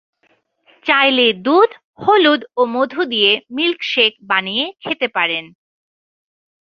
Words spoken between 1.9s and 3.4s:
হলুদ ও মধু দিয়ে